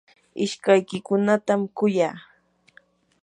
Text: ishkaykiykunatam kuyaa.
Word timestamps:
ishkaykiykunatam 0.45 1.61
kuyaa. 1.77 2.17